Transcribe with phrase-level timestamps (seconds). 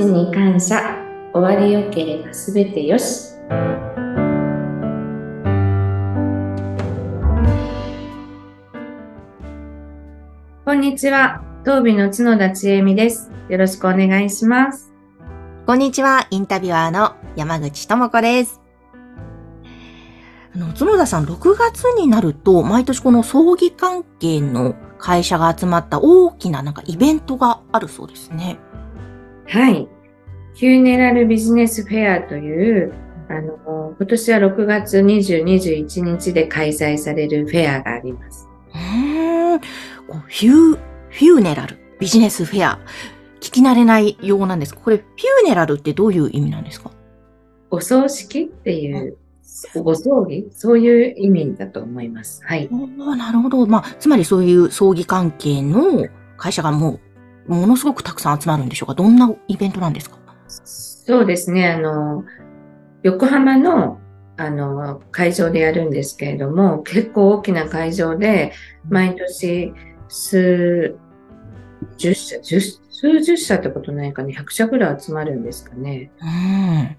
[0.00, 0.96] ちに感謝。
[1.34, 3.34] 終わりよければすべてよし。
[10.64, 11.42] こんにちは。
[11.64, 13.30] 東美の角田千恵美です。
[13.50, 14.90] よろしくお願いします。
[15.66, 16.26] こんにちは。
[16.30, 18.62] インタビュアーの山口智子です。
[20.54, 28.58] あの角田さん6月になると毎年この葬儀関係の会社が集まった大きななんかイベントがあるそうですね。
[29.50, 29.88] はい。
[30.54, 32.92] ヒューネラルビジネスフェアという、
[33.28, 38.48] あの、今年は6月20、21日で開催されるフェアがあります。
[38.72, 39.58] うん。
[39.58, 42.78] フュー、フューネラルビジネスフェア。
[43.40, 46.92] 聞き慣れない用語なんですこれ、フューネラルってどういう意味なんですか？
[47.70, 49.16] お葬式っていう
[49.82, 50.46] ご葬儀？
[50.52, 52.40] そういう意味だと思います。
[52.44, 52.68] はい。
[52.70, 53.66] おなるほど。
[53.66, 57.00] まあ、つまりそういう葬儀関係の会社がもう、
[57.54, 58.94] ものすごくたくさん集まるんでしょうか？
[58.94, 60.18] どんなイベントなんですか？
[60.48, 61.68] そうですね。
[61.68, 62.24] あの、
[63.02, 63.98] 横浜の、
[64.36, 68.52] あの、会場でやるんですけれども、結構大きな会場で、
[68.88, 69.74] 毎年
[70.08, 70.96] 数
[71.96, 76.10] 十社、十数十社ってことないかね、100社ぐらい集まるんですかね。
[76.20, 76.96] うん。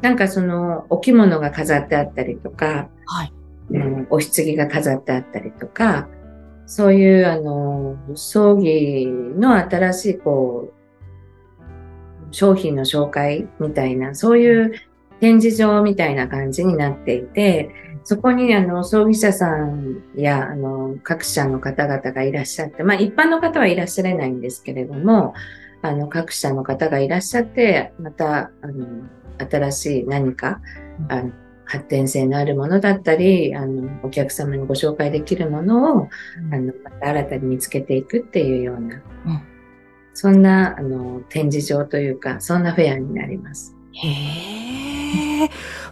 [0.00, 3.32] なんかその、お着物が飾ってあったりとか、はい。
[3.70, 6.08] うん、お棺が飾ってあったりとか、
[6.66, 14.72] そういう、あの、葬儀の新しい、こう、商品の紹介みたいな、そういう
[15.20, 17.70] 展示場みたいな感じになっていて、
[18.04, 25.34] そこにあの葬儀社さんやあの各社の方々がいらっしゃって、まあ一般の方はいらっしゃれないんですけれども、
[25.82, 30.60] あの各社の方がいらっしゃって、またあの新しい何か、
[31.08, 31.30] あの
[31.72, 36.08] 発展性のあるものだったり、あの、お客様にご紹介できるものを、
[36.52, 38.98] あの、また新たに見つけていくっていうような、う
[39.30, 39.42] ん、
[40.12, 43.74] そんな、あの、展示場というか、そんなフェアになります。
[43.92, 45.48] へえ。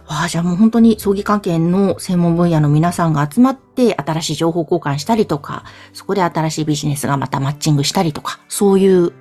[0.07, 9.13] わあ、じゃあもう本当に葬儀関係の専門分野の皆さんが集まって新しい情報交換したりとか、そこで新しいビジネスがまたマッチングしたりとか、そういう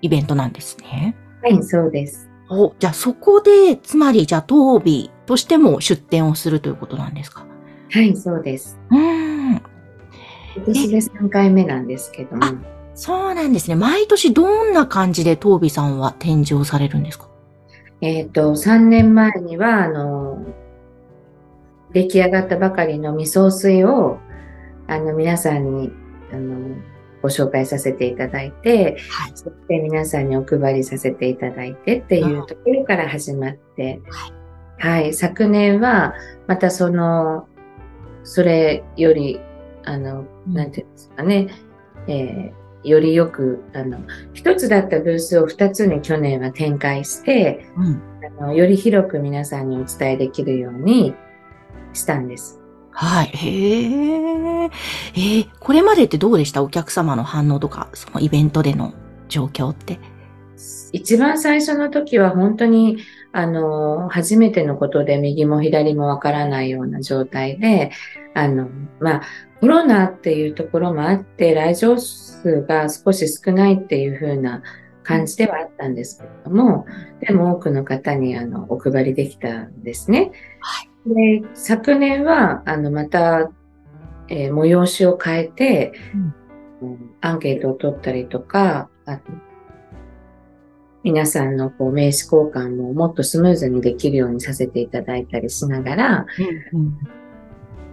[0.00, 1.14] イベントなんですね。
[1.42, 2.30] はい、そうです。
[2.48, 7.46] お、じゃあそこで、つまりじゃあ東美としても出展をするということなんですか？
[7.90, 8.78] はい、そうです。
[8.90, 9.52] うん。
[9.54, 9.62] 今
[10.66, 12.42] 年で3回目なんですけども。
[12.94, 13.74] そうなんですね。
[13.74, 17.28] 毎年どんな感じで東美さんは展示をされるんですか？
[18.00, 20.44] えっ、ー、と、3年前には、あの、
[21.92, 24.18] 出来上がったばかりの味噌水を、
[24.88, 25.92] あの、皆さんに、
[26.32, 26.76] あの、
[27.22, 34.32] ご紹介させていただいて、はい、そして皆さんにお配りさせていただいてっていうところから始まって、はい、
[34.78, 36.14] はい、昨年は
[36.46, 37.46] またその、
[38.24, 39.40] それより、
[39.84, 41.48] あの、なんていうんですかね、
[42.06, 43.98] えー、よりよく、あの、
[44.32, 48.02] 一つだったブースを二つに去年は展開して、うん、
[48.40, 51.14] あのより広く皆さんにお伝えできるように
[51.92, 52.60] したんです。
[52.90, 53.26] はい。
[53.26, 54.64] へえ。
[54.64, 56.62] えー、これまでってどうでした？
[56.62, 58.92] お客様の反応とか、そのイベントでの
[59.28, 59.98] 状況って。
[60.92, 62.98] 一番最初の時は本当に、
[63.32, 67.90] あの、初めてのことで右も左もわからないような状態で、
[68.34, 68.68] あの、
[69.00, 69.22] まあ、
[69.60, 74.62] コロナっていうところもあって、来場数が少し少ないっていう風な
[75.02, 76.86] 感じではあったんですけれども、
[77.20, 80.32] でも多くの方にあのお配りできたんですね。
[80.60, 81.40] はい。
[81.40, 83.50] で、昨年は、あの、また、
[84.28, 85.92] えー、催しを変えて、
[86.80, 89.20] うん、アンケートを取ったりとか、あ
[91.04, 96.26] 皆さんのこう名刺交換ももっとスムーズにできるようにさせていただいたりしながら、
[96.72, 96.98] うんうん、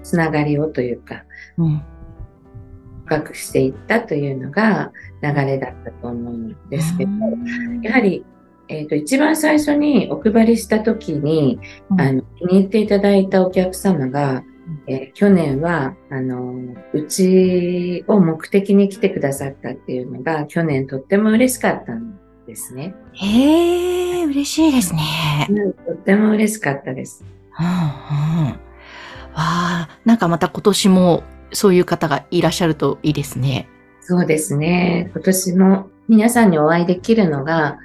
[0.04, 1.24] つながりをというか、
[1.58, 1.82] うん、
[3.06, 4.92] 深くしていったというのが
[5.24, 7.12] 流れだったと思うんですけど、
[7.82, 8.26] やはり
[8.70, 11.60] えっ、ー、と、一番最初にお配りした時に、
[11.90, 14.44] うん、あの、気に入っていただいたお客様が、
[14.88, 16.54] えー、去年は、あの、
[16.94, 22.09] うちを目的に来てくださったっていうのが、去年とっても嬉しかったん
[22.50, 22.96] ですね。
[23.14, 25.74] へえ、嬉しいですね、うん。
[25.74, 27.24] とっても嬉しかったです。
[27.60, 28.46] うんうん。
[28.50, 28.58] わ
[29.36, 33.70] あ、なんかまた今年もそういう方がいらっしゃるといいですね。
[34.02, 35.12] そうですね。
[35.14, 37.78] 今年も皆さんにお会いできるのが、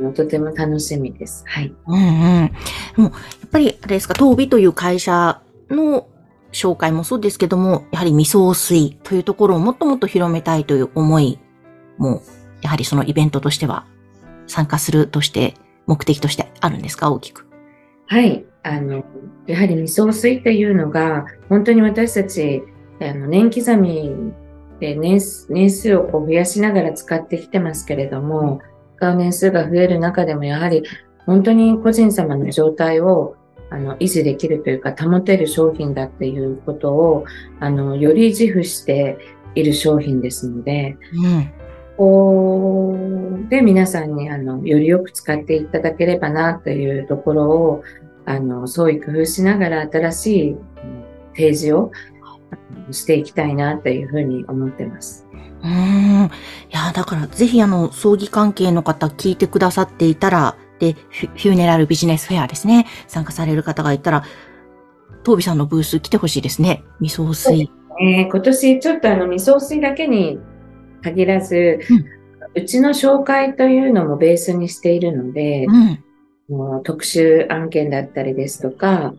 [0.00, 1.44] のとても楽しみです。
[1.46, 1.74] はい。
[1.86, 1.98] うんう
[2.44, 2.52] ん。
[2.96, 3.08] でも、や
[3.46, 6.08] っぱり、あれですか、東美という会社の
[6.52, 11.38] 紹介もそうですけども、やはり味噌水というところをもっともっと広めたいという思い
[11.98, 12.22] も、
[12.62, 13.86] やはりそのイベントとしては
[14.50, 15.54] 参加するとして、
[15.86, 17.46] 目的としてあるんですか、大きく。
[18.06, 18.44] はい。
[18.62, 19.04] あの、
[19.46, 22.62] やはり味噌水っていうのが、本当に私たち、
[23.00, 24.32] あの、年刻み
[24.80, 28.60] で年年数をこう増やしながら使ってきてますけれども、
[28.96, 30.82] 使う年数が増える中でも、やはり
[31.26, 33.36] 本当に個人様の状態を
[33.70, 37.24] あの維持できるというか、保てる商品だっていうことを、
[37.60, 39.16] あの、より自負して
[39.54, 41.52] いる商品ですので、うん。
[41.96, 47.84] こうで皆さんにあのよりよく使っていただければなというところを
[48.26, 51.90] あの創意工夫しながら新しいうん提示を
[52.90, 55.26] していきたいなというふうに思ってます。
[55.62, 56.26] うーん。
[56.26, 56.28] い
[56.70, 62.86] や、だからぜひあの、葬儀関係の方聞いてくださっていたら、で、フューネラルビジネスフェアですね。
[63.06, 64.24] 参加される方がいたら、
[65.22, 66.82] トービさんのブース来てほしいですね。
[67.00, 67.70] 未送水。
[68.02, 70.38] えー今年ちょっとあの未送水だけに
[71.02, 72.19] 限らず、う
[72.66, 76.04] ちの紹介というのもベースにしているので、うん。
[76.48, 79.14] もう特殊案件だったりですとか、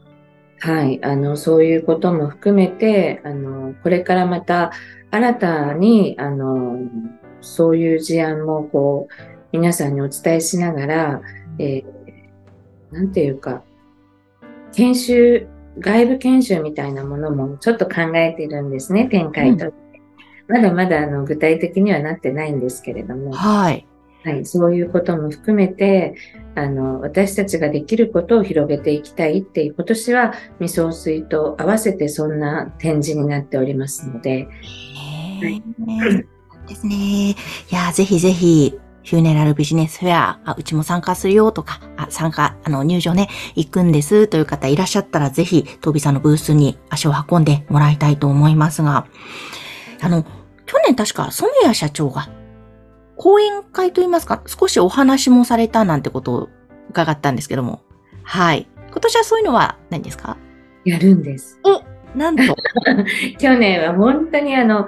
[0.59, 4.71] はい、あの、そういうことも含めて、あの、これからまた
[5.11, 6.77] 新たに、あの、
[7.39, 9.13] そういう事案もこう、
[9.53, 11.21] 皆さんにお伝えしながら、
[11.57, 12.01] えー
[12.91, 13.63] なんていうか、
[14.73, 15.47] 研修、
[15.79, 19.73] 外部研修みたいなものもちょっと考えているんですね、展開と。
[20.51, 23.31] まだまだあの具体的にはなってないんですけれども。
[23.31, 23.87] はい。
[24.23, 26.13] はい、そういうことも含めて、
[26.53, 34.47] あの、私たちができることを広げていきたいっていう、今年は未送水と合わせてそんな展示になっておりますので、へ
[35.43, 36.25] え。
[36.67, 37.31] ですね。
[37.31, 37.35] い
[37.71, 49.07] や、ぜひぜひ、フューネラルビジネスフェア、あ、うちも参加するよとか、あ、参加、あの、入場ね、行くんですという方いらっしゃったら、ぜひ、トービさんのブースに足を運んでもらいたいと思いますが、
[50.01, 50.25] あの、
[50.71, 52.29] 去年確か、染谷社長が、
[53.17, 56.49] 講演会といいますか、少しお話もされたなんてことを
[56.89, 57.81] 伺ったんですけども、
[58.23, 58.69] はい。
[58.89, 60.37] 今年はそういうのは何ですか？
[60.85, 61.59] やるんです。
[62.15, 62.43] なんと。
[63.37, 64.87] 去年は本当にあの、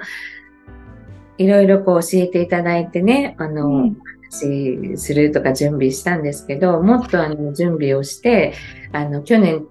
[1.36, 3.96] いろいろこう教えていただいてね、あの、うん
[4.36, 8.54] 話するとか準備したんですけど、もっとあの準備をして、
[8.92, 9.64] あの、去年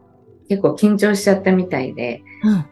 [0.48, 2.66] 結構緊張しちゃったみたいで、うん。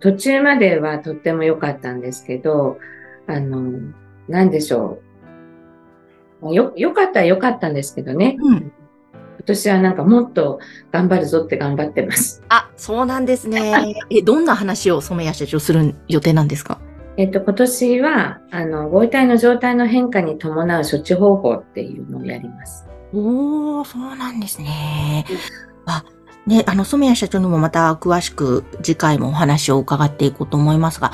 [0.00, 2.78] 途中まではとっても良かったんですけど、
[3.26, 3.92] あの、
[4.28, 5.00] なんでしょ
[6.42, 6.54] う。
[6.54, 8.36] よ、良かったは良かったんですけどね。
[8.40, 8.56] うん。
[8.56, 8.72] 今
[9.46, 10.60] 年はなんかもっと
[10.92, 12.42] 頑張るぞって頑張ってます。
[12.48, 13.94] あ、そうなんですね。
[14.10, 16.80] え、どんな話を染谷社長する予定なんですか？
[17.16, 22.86] えっと、今年は、あの、ご遺体の状態の変化に伴う処置方法っていうのをやります。
[23.12, 25.26] おー、そうなんですね。
[25.86, 26.04] あ、
[26.50, 31.12] ね、あの、染谷社長にもまた詳しく次回もお話を伺っていこうと思いますが、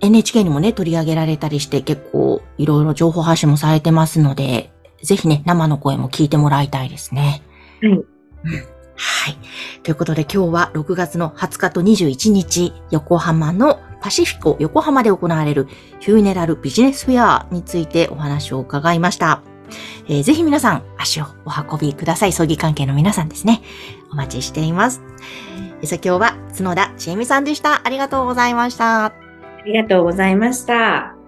[0.00, 4.72] NHK にもね、取り上げられたりして結構いろいろ情報発信もされてますので、
[5.02, 7.42] ぜひね、生の声も聞いてもらいたいですね。
[7.80, 8.04] はいうん
[8.94, 9.36] はい。
[9.82, 15.64] ということで今日は6月の20日と21日、横浜のパシフィコ横浜で行われる
[16.04, 19.42] フューネラルビジネスフェアについてお話を伺いました。
[20.08, 22.32] えーぜひ皆さん足をお運びください。
[22.32, 23.62] 葬儀関係の皆さんですね。
[24.12, 25.02] お待ちしています。
[25.80, 27.80] えーさあ今日は角田千恵美さんでした。
[27.84, 29.06] ありがとうございました。
[29.06, 29.12] あ
[29.64, 31.21] りがとうございました。